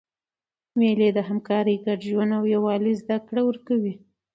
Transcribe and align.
مېلې 0.79 1.09
د 1.13 1.19
همکارۍ، 1.29 1.75
ګډ 1.85 1.99
ژوند 2.09 2.31
او 2.37 2.43
یووالي 2.55 2.93
زدهکړه 3.01 3.41
ورکوي. 3.45 3.93